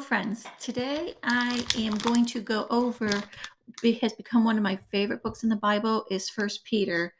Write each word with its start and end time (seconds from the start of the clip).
friends. 0.00 0.46
Today 0.60 1.14
I 1.24 1.64
am 1.76 1.96
going 1.98 2.24
to 2.26 2.40
go 2.40 2.66
over 2.70 3.10
it 3.82 4.00
has 4.02 4.12
become 4.12 4.44
one 4.44 4.56
of 4.56 4.62
my 4.62 4.78
favorite 4.90 5.22
books 5.22 5.42
in 5.42 5.48
the 5.48 5.56
Bible 5.56 6.04
is 6.10 6.28
First 6.28 6.64
Peter, 6.64 7.14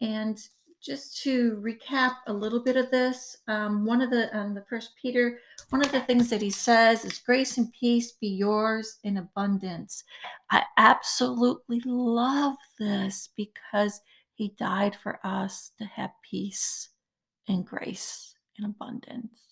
and 0.00 0.38
just 0.82 1.22
to 1.22 1.62
recap 1.62 2.16
a 2.26 2.32
little 2.32 2.60
bit 2.60 2.76
of 2.76 2.90
this, 2.90 3.36
um, 3.48 3.84
one 3.84 4.00
of 4.00 4.10
the 4.10 4.36
um, 4.36 4.54
the 4.54 4.64
First 4.68 4.92
Peter, 5.00 5.38
one 5.68 5.84
of 5.84 5.92
the 5.92 6.00
things 6.00 6.30
that 6.30 6.42
he 6.42 6.50
says 6.50 7.04
is 7.04 7.18
grace 7.18 7.58
and 7.58 7.72
peace 7.72 8.12
be 8.12 8.28
yours 8.28 8.98
in 9.04 9.18
abundance. 9.18 10.02
I 10.50 10.64
absolutely 10.78 11.82
love 11.84 12.56
this 12.78 13.28
because 13.36 14.00
he 14.34 14.54
died 14.58 14.96
for 15.02 15.20
us 15.24 15.72
to 15.78 15.84
have 15.84 16.10
peace 16.28 16.88
and 17.46 17.64
grace 17.64 18.34
and 18.58 18.66
abundance 18.66 19.49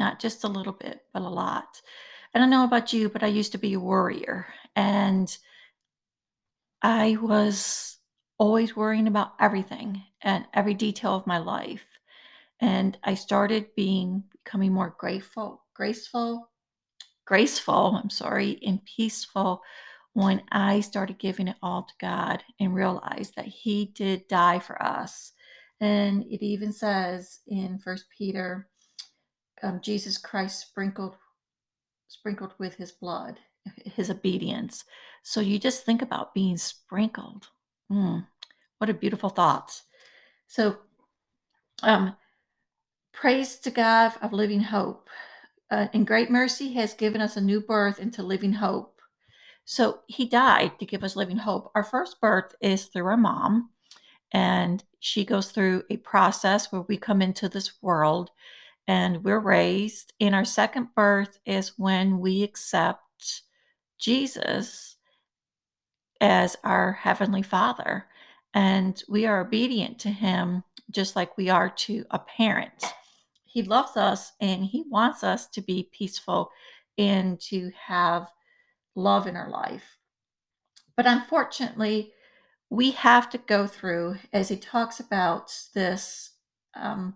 not 0.00 0.18
just 0.18 0.42
a 0.42 0.48
little 0.48 0.72
bit, 0.72 1.02
but 1.12 1.22
a 1.22 1.28
lot. 1.28 1.80
I 2.34 2.40
don't 2.40 2.50
know 2.50 2.64
about 2.64 2.92
you, 2.92 3.08
but 3.08 3.22
I 3.22 3.28
used 3.28 3.52
to 3.52 3.58
be 3.58 3.74
a 3.74 3.80
worrier 3.80 4.46
and 4.74 5.36
I 6.82 7.18
was 7.20 7.98
always 8.38 8.74
worrying 8.74 9.06
about 9.06 9.34
everything 9.38 10.02
and 10.22 10.46
every 10.54 10.74
detail 10.74 11.14
of 11.14 11.26
my 11.26 11.38
life. 11.38 11.84
And 12.60 12.96
I 13.04 13.14
started 13.14 13.74
being 13.76 14.24
becoming 14.32 14.72
more 14.72 14.94
grateful, 14.98 15.62
graceful, 15.74 16.50
graceful, 17.26 18.00
I'm 18.02 18.10
sorry, 18.10 18.58
and 18.66 18.84
peaceful 18.84 19.62
when 20.14 20.42
I 20.50 20.80
started 20.80 21.18
giving 21.18 21.48
it 21.48 21.56
all 21.62 21.82
to 21.82 21.94
God 22.00 22.42
and 22.58 22.74
realized 22.74 23.36
that 23.36 23.46
He 23.46 23.92
did 23.94 24.26
die 24.28 24.58
for 24.58 24.82
us. 24.82 25.32
And 25.80 26.24
it 26.24 26.44
even 26.44 26.72
says 26.72 27.40
in 27.46 27.78
First 27.78 28.06
Peter 28.16 28.69
um, 29.62 29.80
Jesus 29.82 30.18
Christ 30.18 30.60
sprinkled 30.60 31.16
sprinkled 32.10 32.52
with 32.58 32.74
his 32.74 32.92
blood, 32.92 33.38
his 33.84 34.10
obedience. 34.10 34.84
So 35.22 35.40
you 35.40 35.58
just 35.58 35.84
think 35.84 36.02
about 36.02 36.34
being 36.34 36.56
sprinkled. 36.56 37.48
Mm, 37.90 38.26
what 38.78 38.90
a 38.90 38.94
beautiful 38.94 39.30
thought. 39.30 39.80
So, 40.46 40.78
um, 41.82 42.16
praise 43.12 43.56
to 43.60 43.70
God 43.70 44.12
of 44.22 44.32
living 44.32 44.60
hope. 44.60 45.08
Uh, 45.70 45.86
in 45.92 46.04
great 46.04 46.30
mercy, 46.30 46.72
has 46.72 46.94
given 46.94 47.20
us 47.20 47.36
a 47.36 47.40
new 47.40 47.60
birth 47.60 48.00
into 48.00 48.24
living 48.24 48.52
hope. 48.52 49.00
So 49.64 50.00
he 50.08 50.26
died 50.26 50.72
to 50.80 50.86
give 50.86 51.04
us 51.04 51.14
living 51.14 51.36
hope. 51.36 51.70
Our 51.76 51.84
first 51.84 52.20
birth 52.20 52.56
is 52.60 52.86
through 52.86 53.06
our 53.06 53.16
mom, 53.16 53.70
and 54.32 54.82
she 54.98 55.24
goes 55.24 55.52
through 55.52 55.84
a 55.88 55.98
process 55.98 56.72
where 56.72 56.82
we 56.82 56.96
come 56.96 57.22
into 57.22 57.48
this 57.48 57.80
world 57.80 58.32
and 58.90 59.22
we're 59.22 59.38
raised. 59.38 60.12
In 60.18 60.34
our 60.34 60.44
second 60.44 60.88
birth 60.96 61.38
is 61.46 61.78
when 61.78 62.18
we 62.18 62.42
accept 62.42 63.42
Jesus 63.96 64.96
as 66.20 66.56
our 66.64 66.94
Heavenly 66.94 67.42
Father. 67.42 68.06
And 68.52 69.00
we 69.08 69.26
are 69.26 69.42
obedient 69.42 70.00
to 70.00 70.08
Him 70.08 70.64
just 70.90 71.14
like 71.14 71.38
we 71.38 71.48
are 71.48 71.70
to 71.70 72.04
a 72.10 72.18
parent. 72.18 72.84
He 73.44 73.62
loves 73.62 73.96
us 73.96 74.32
and 74.40 74.64
He 74.64 74.82
wants 74.90 75.22
us 75.22 75.46
to 75.50 75.60
be 75.60 75.88
peaceful 75.92 76.50
and 76.98 77.38
to 77.42 77.70
have 77.86 78.28
love 78.96 79.28
in 79.28 79.36
our 79.36 79.50
life. 79.50 79.98
But 80.96 81.06
unfortunately, 81.06 82.12
we 82.70 82.90
have 82.90 83.30
to 83.30 83.38
go 83.38 83.68
through, 83.68 84.16
as 84.32 84.48
He 84.48 84.56
talks 84.56 84.98
about 84.98 85.54
this 85.74 86.32
um, 86.74 87.14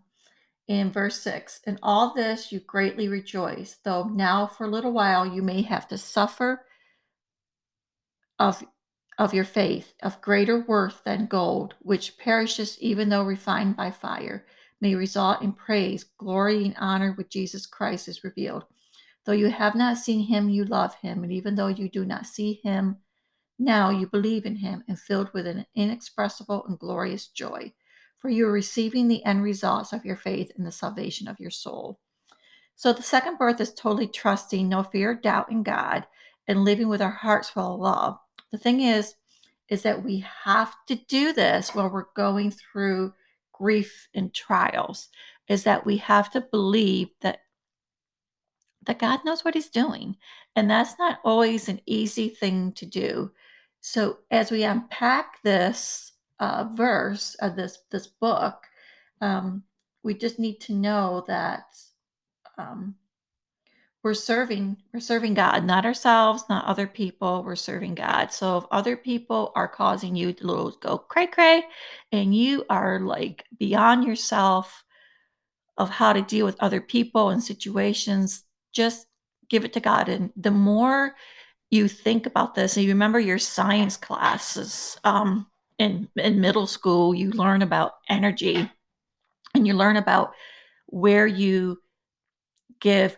in 0.66 0.90
verse 0.90 1.20
6 1.20 1.60
In 1.66 1.78
all 1.82 2.14
this 2.14 2.50
you 2.50 2.60
greatly 2.60 3.08
rejoice, 3.08 3.76
though 3.84 4.04
now 4.04 4.46
for 4.46 4.64
a 4.64 4.70
little 4.70 4.92
while 4.92 5.26
you 5.26 5.42
may 5.42 5.62
have 5.62 5.86
to 5.88 5.98
suffer 5.98 6.64
of, 8.38 8.64
of 9.18 9.34
your 9.34 9.44
faith, 9.44 9.94
of 10.02 10.20
greater 10.20 10.60
worth 10.60 11.02
than 11.04 11.26
gold, 11.26 11.74
which 11.80 12.18
perishes 12.18 12.78
even 12.80 13.08
though 13.08 13.22
refined 13.22 13.76
by 13.76 13.90
fire, 13.90 14.46
may 14.80 14.94
result 14.94 15.42
in 15.42 15.52
praise, 15.52 16.04
glory, 16.18 16.64
and 16.64 16.74
honor 16.78 17.14
with 17.16 17.30
Jesus 17.30 17.66
Christ 17.66 18.08
is 18.08 18.24
revealed. 18.24 18.64
Though 19.24 19.32
you 19.32 19.48
have 19.50 19.74
not 19.74 19.98
seen 19.98 20.26
him, 20.26 20.50
you 20.50 20.64
love 20.64 20.94
him, 20.96 21.22
and 21.22 21.32
even 21.32 21.54
though 21.54 21.68
you 21.68 21.88
do 21.88 22.04
not 22.04 22.26
see 22.26 22.60
him 22.62 22.98
now, 23.58 23.90
you 23.90 24.08
believe 24.08 24.46
in 24.46 24.56
him 24.56 24.82
and 24.88 24.98
filled 24.98 25.32
with 25.32 25.46
an 25.46 25.64
inexpressible 25.74 26.64
and 26.66 26.78
glorious 26.78 27.28
joy 27.28 27.72
for 28.24 28.30
you 28.30 28.48
are 28.48 28.52
receiving 28.52 29.06
the 29.06 29.22
end 29.26 29.42
results 29.42 29.92
of 29.92 30.02
your 30.06 30.16
faith 30.16 30.50
in 30.56 30.64
the 30.64 30.72
salvation 30.72 31.28
of 31.28 31.38
your 31.38 31.50
soul. 31.50 32.00
So 32.74 32.90
the 32.90 33.02
second 33.02 33.36
birth 33.36 33.60
is 33.60 33.74
totally 33.74 34.06
trusting, 34.06 34.66
no 34.66 34.82
fear 34.82 35.14
doubt 35.14 35.52
in 35.52 35.62
God, 35.62 36.06
and 36.48 36.64
living 36.64 36.88
with 36.88 37.02
our 37.02 37.10
hearts 37.10 37.50
full 37.50 37.74
of 37.74 37.80
love. 37.80 38.18
The 38.50 38.56
thing 38.56 38.80
is, 38.80 39.16
is 39.68 39.82
that 39.82 40.02
we 40.02 40.24
have 40.44 40.74
to 40.88 40.94
do 40.94 41.34
this 41.34 41.74
while 41.74 41.90
we're 41.90 42.06
going 42.16 42.50
through 42.50 43.12
grief 43.52 44.08
and 44.14 44.32
trials, 44.32 45.10
is 45.46 45.64
that 45.64 45.84
we 45.84 45.98
have 45.98 46.30
to 46.30 46.40
believe 46.40 47.08
that 47.20 47.40
that 48.86 48.98
God 48.98 49.20
knows 49.26 49.44
what 49.44 49.52
he's 49.52 49.68
doing. 49.68 50.16
And 50.56 50.70
that's 50.70 50.98
not 50.98 51.18
always 51.26 51.68
an 51.68 51.82
easy 51.84 52.30
thing 52.30 52.72
to 52.72 52.86
do. 52.86 53.32
So 53.82 54.20
as 54.30 54.50
we 54.50 54.64
unpack 54.64 55.42
this 55.42 56.13
uh, 56.44 56.64
verse 56.74 57.34
of 57.36 57.56
this 57.56 57.78
this 57.90 58.06
book, 58.06 58.66
um, 59.22 59.62
we 60.02 60.12
just 60.12 60.38
need 60.38 60.60
to 60.60 60.74
know 60.74 61.24
that 61.26 61.64
um, 62.58 62.94
we're 64.02 64.12
serving 64.12 64.76
we're 64.92 65.00
serving 65.00 65.32
God, 65.32 65.64
not 65.64 65.86
ourselves, 65.86 66.44
not 66.50 66.66
other 66.66 66.86
people. 66.86 67.42
We're 67.42 67.56
serving 67.56 67.94
God. 67.94 68.30
So 68.30 68.58
if 68.58 68.64
other 68.70 68.94
people 68.94 69.52
are 69.56 69.66
causing 69.66 70.14
you 70.14 70.34
to 70.34 70.72
go 70.80 70.98
cray 70.98 71.28
cray, 71.28 71.64
and 72.12 72.34
you 72.34 72.66
are 72.68 73.00
like 73.00 73.44
beyond 73.58 74.04
yourself 74.04 74.84
of 75.78 75.88
how 75.88 76.12
to 76.12 76.20
deal 76.20 76.44
with 76.44 76.60
other 76.60 76.82
people 76.82 77.30
and 77.30 77.42
situations, 77.42 78.44
just 78.72 79.06
give 79.48 79.64
it 79.64 79.72
to 79.72 79.80
God. 79.80 80.10
And 80.10 80.30
the 80.36 80.50
more 80.50 81.14
you 81.70 81.88
think 81.88 82.26
about 82.26 82.54
this, 82.54 82.76
and 82.76 82.84
you 82.84 82.92
remember 82.92 83.18
your 83.18 83.38
science 83.38 83.96
classes. 83.96 84.98
Um, 85.04 85.46
in 85.78 86.08
in 86.16 86.40
middle 86.40 86.66
school 86.66 87.14
you 87.14 87.30
learn 87.30 87.62
about 87.62 87.92
energy 88.08 88.70
and 89.54 89.66
you 89.66 89.74
learn 89.74 89.96
about 89.96 90.32
where 90.86 91.26
you 91.26 91.78
give 92.80 93.16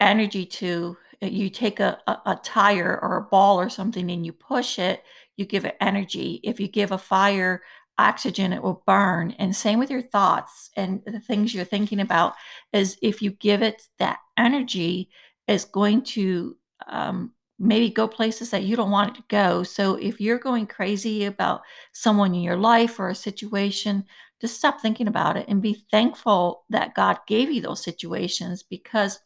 energy 0.00 0.46
to 0.46 0.96
you 1.20 1.50
take 1.50 1.80
a, 1.80 1.98
a, 2.06 2.12
a, 2.26 2.40
tire 2.44 2.98
or 3.02 3.16
a 3.16 3.22
ball 3.22 3.60
or 3.60 3.68
something 3.68 4.10
and 4.10 4.24
you 4.24 4.32
push 4.32 4.78
it 4.78 5.02
you 5.38 5.46
give 5.46 5.64
it 5.64 5.76
energy. 5.80 6.40
If 6.42 6.60
you 6.60 6.68
give 6.68 6.92
a 6.92 6.98
fire 6.98 7.62
oxygen 7.96 8.52
it 8.52 8.62
will 8.62 8.82
burn. 8.86 9.34
And 9.38 9.54
same 9.56 9.78
with 9.78 9.90
your 9.90 10.02
thoughts. 10.02 10.70
And 10.76 11.00
the 11.06 11.20
things 11.20 11.54
you're 11.54 11.64
thinking 11.64 12.00
about 12.00 12.34
is 12.72 12.98
if 13.02 13.22
you 13.22 13.30
give 13.30 13.62
it 13.62 13.82
that 13.98 14.18
energy 14.36 15.08
is 15.46 15.64
going 15.64 16.02
to 16.02 16.56
um, 16.86 17.32
maybe 17.58 17.90
go 17.90 18.06
places 18.06 18.50
that 18.50 18.64
you 18.64 18.76
don't 18.76 18.90
want 18.90 19.10
it 19.10 19.20
to 19.20 19.24
go. 19.28 19.62
So 19.62 19.96
if 19.96 20.20
you're 20.20 20.38
going 20.38 20.66
crazy 20.66 21.24
about 21.24 21.62
someone 21.92 22.34
in 22.34 22.42
your 22.42 22.56
life 22.56 22.98
or 23.00 23.08
a 23.08 23.14
situation, 23.14 24.04
just 24.40 24.56
stop 24.56 24.80
thinking 24.80 25.08
about 25.08 25.36
it 25.36 25.46
and 25.48 25.60
be 25.60 25.84
thankful 25.90 26.64
that 26.70 26.94
God 26.94 27.18
gave 27.26 27.50
you 27.50 27.60
those 27.60 27.82
situations 27.82 28.62
because 28.62 29.18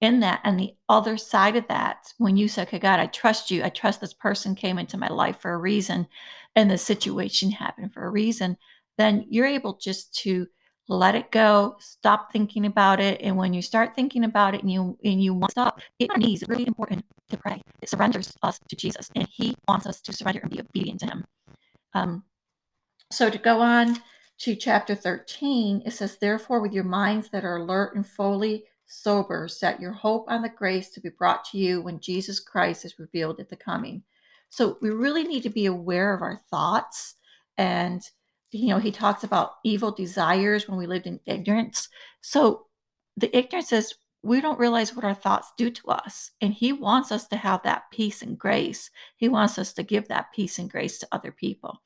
in 0.00 0.20
that 0.20 0.40
and 0.44 0.58
the 0.58 0.74
other 0.88 1.16
side 1.16 1.56
of 1.56 1.66
that 1.68 2.12
when 2.18 2.36
you 2.36 2.46
say 2.46 2.62
okay 2.62 2.78
god 2.78 3.00
i 3.00 3.06
trust 3.06 3.50
you 3.50 3.64
i 3.64 3.68
trust 3.68 4.00
this 4.00 4.14
person 4.14 4.54
came 4.54 4.78
into 4.78 4.96
my 4.96 5.08
life 5.08 5.40
for 5.40 5.52
a 5.52 5.58
reason 5.58 6.06
and 6.54 6.70
the 6.70 6.78
situation 6.78 7.50
happened 7.50 7.92
for 7.92 8.04
a 8.04 8.10
reason 8.10 8.56
then 8.96 9.26
you're 9.28 9.46
able 9.46 9.76
just 9.76 10.14
to 10.14 10.46
let 10.88 11.14
it 11.14 11.30
go 11.30 11.76
stop 11.78 12.32
thinking 12.32 12.64
about 12.64 12.98
it 12.98 13.20
and 13.20 13.36
when 13.36 13.52
you 13.52 13.60
start 13.60 13.94
thinking 13.94 14.24
about 14.24 14.54
it 14.54 14.62
and 14.62 14.72
you 14.72 14.98
and 15.04 15.22
you 15.22 15.34
want 15.34 15.50
to 15.50 15.52
stop 15.52 15.80
on 16.10 16.20
knees 16.20 16.42
it's 16.42 16.48
really 16.48 16.66
important 16.66 17.04
to 17.28 17.36
pray. 17.36 17.60
It 17.82 17.90
surrenders 17.90 18.34
us 18.42 18.58
to 18.68 18.76
jesus 18.76 19.10
and 19.14 19.28
he 19.30 19.54
wants 19.68 19.86
us 19.86 20.00
to 20.02 20.12
surrender 20.12 20.40
and 20.40 20.50
be 20.50 20.60
obedient 20.60 21.00
to 21.00 21.06
him. 21.06 21.24
Um, 21.94 22.24
so 23.12 23.30
to 23.30 23.38
go 23.38 23.60
on 23.60 23.98
to 24.38 24.56
chapter 24.56 24.94
13 24.94 25.82
it 25.84 25.92
says 25.92 26.16
therefore 26.16 26.60
with 26.60 26.72
your 26.72 26.84
minds 26.84 27.28
that 27.30 27.44
are 27.44 27.56
alert 27.56 27.94
and 27.94 28.06
fully 28.06 28.64
sober 28.86 29.46
set 29.46 29.80
your 29.80 29.92
hope 29.92 30.24
on 30.28 30.40
the 30.40 30.48
grace 30.48 30.88
to 30.90 31.00
be 31.00 31.10
brought 31.10 31.44
to 31.44 31.58
you 31.58 31.82
when 31.82 32.00
jesus 32.00 32.40
christ 32.40 32.86
is 32.86 32.98
revealed 32.98 33.38
at 33.38 33.50
the 33.50 33.56
coming. 33.56 34.02
So 34.50 34.78
we 34.80 34.90
really 34.90 35.24
need 35.24 35.42
to 35.42 35.50
be 35.50 35.66
aware 35.66 36.14
of 36.14 36.22
our 36.22 36.40
thoughts 36.50 37.16
and 37.58 38.02
you 38.50 38.68
know, 38.68 38.78
he 38.78 38.90
talks 38.90 39.24
about 39.24 39.52
evil 39.64 39.90
desires 39.90 40.68
when 40.68 40.78
we 40.78 40.86
lived 40.86 41.06
in 41.06 41.20
ignorance. 41.26 41.88
So 42.20 42.66
the 43.16 43.36
ignorance 43.36 43.72
is 43.72 43.94
we 44.22 44.40
don't 44.40 44.58
realize 44.58 44.94
what 44.94 45.04
our 45.04 45.14
thoughts 45.14 45.52
do 45.56 45.70
to 45.70 45.88
us. 45.88 46.30
And 46.40 46.52
he 46.52 46.72
wants 46.72 47.12
us 47.12 47.28
to 47.28 47.36
have 47.36 47.62
that 47.62 47.84
peace 47.92 48.22
and 48.22 48.38
grace. 48.38 48.90
He 49.16 49.28
wants 49.28 49.58
us 49.58 49.72
to 49.74 49.82
give 49.82 50.08
that 50.08 50.32
peace 50.34 50.58
and 50.58 50.70
grace 50.70 50.98
to 50.98 51.08
other 51.12 51.30
people. 51.30 51.82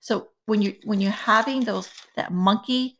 So 0.00 0.28
when 0.46 0.62
you 0.62 0.76
when 0.84 1.00
you're 1.00 1.12
having 1.12 1.60
those 1.60 1.90
that 2.16 2.32
monkey 2.32 2.96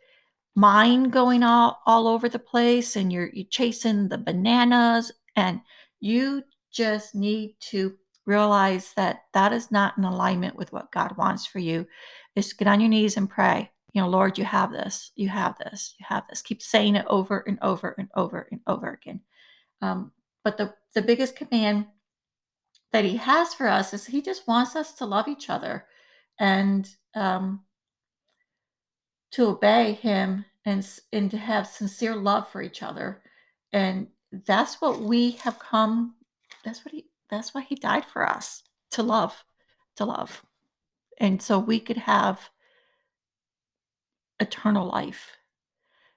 mind 0.55 1.13
going 1.13 1.43
all, 1.43 1.81
all 1.87 2.07
over 2.07 2.29
the 2.29 2.39
place 2.39 2.97
and 2.97 3.13
you're 3.13 3.31
you're 3.33 3.47
chasing 3.51 4.09
the 4.09 4.19
bananas 4.19 5.11
and 5.37 5.61
you 6.01 6.43
just 6.73 7.15
need 7.15 7.55
to 7.61 7.97
realize 8.27 8.93
that 8.95 9.23
that 9.35 9.53
is 9.53 9.71
not 9.71 9.97
in 9.99 10.05
alignment 10.05 10.57
with 10.57 10.73
what 10.73 10.93
God 10.93 11.17
wants 11.17 11.47
for 11.47 11.59
you. 11.59 11.87
Is 12.37 12.53
get 12.53 12.69
on 12.69 12.81
your 12.81 12.89
knees 12.91 13.17
and 13.17 13.29
pray. 13.29 13.71
You 13.93 14.03
know, 14.03 14.09
Lord, 14.09 14.39
you 14.39 14.45
have 14.45 14.71
this, 14.71 15.11
you 15.17 15.29
have 15.29 15.59
this, 15.59 15.95
you 15.99 16.07
have 16.09 16.25
this. 16.29 16.43
Keep 16.43 16.63
saying 16.63 16.95
it 16.95 17.07
over 17.09 17.41
and 17.47 17.59
over 17.61 17.95
and 17.99 18.09
over 18.15 18.47
and 18.51 18.61
over 18.67 18.91
again. 18.91 19.21
Um, 19.83 20.13
but 20.45 20.57
the 20.57 20.75
the 20.95 21.03
biggest 21.03 21.37
command 21.37 21.87
that 22.93 23.05
He 23.05 23.17
has 23.17 23.55
for 23.55 23.67
us 23.67 23.93
is 23.93 24.07
He 24.07 24.23
just 24.23 24.47
wants 24.47 24.77
us 24.77 24.93
to 24.95 25.07
love 25.07 25.29
each 25.29 25.51
other 25.51 25.87
and 26.39 26.89
um, 27.15 27.63
to 29.33 29.49
obey 29.49 29.93
Him 29.95 30.45
and 30.65 30.89
and 31.13 31.31
to 31.31 31.39
have 31.39 31.67
sincere 31.67 32.15
love 32.15 32.49
for 32.49 32.63
each 32.63 32.83
other. 32.83 33.23
And 33.73 34.09
that's 34.47 34.81
what 34.81 35.01
we 35.01 35.33
have 35.33 35.59
come. 35.59 36.15
That's 36.65 36.85
what 36.85 36.95
He. 36.95 37.10
That's 37.31 37.55
why 37.55 37.63
He 37.63 37.77
died 37.77 38.05
for 38.05 38.29
us 38.29 38.63
to 38.91 39.03
love, 39.03 39.45
to 39.97 40.05
love, 40.05 40.43
and 41.19 41.41
so 41.41 41.59
we 41.59 41.79
could 41.79 41.97
have 41.97 42.51
eternal 44.41 44.89
life. 44.89 45.37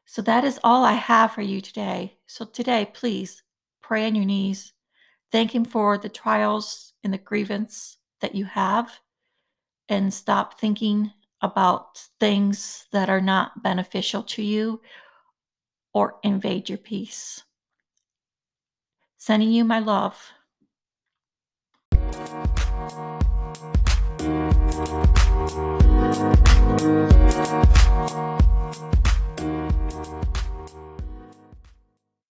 So 0.06 0.22
that 0.24 0.44
is 0.44 0.60
all 0.64 0.84
I 0.84 0.94
have 0.94 1.32
for 1.32 1.42
you 1.42 1.62
today. 1.62 2.18
So 2.26 2.46
today, 2.46 2.90
please 2.94 3.44
pray 3.82 4.06
on 4.06 4.16
your 4.16 4.26
knees. 4.26 4.74
Thank 5.32 5.54
Him 5.54 5.66
for 5.66 5.98
the 5.98 6.10
trials 6.10 6.94
and 7.04 7.14
the 7.14 7.18
grievance 7.18 7.98
that 8.22 8.36
you 8.36 8.46
have, 8.46 8.92
and 9.90 10.14
stop 10.14 10.60
thinking 10.60 11.12
about 11.42 12.02
things 12.20 12.88
that 12.92 13.10
are 13.10 13.22
not 13.22 13.62
beneficial 13.62 14.24
to 14.24 14.42
you 14.42 14.82
or 15.94 16.16
invade 16.24 16.70
your 16.70 16.78
peace. 16.78 17.44
Sending 19.18 19.52
you 19.52 19.64
my 19.64 19.80
love. 19.80 20.32
Thank 22.90 22.98
you. 22.98 23.24